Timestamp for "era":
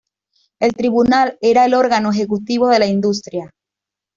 1.41-1.63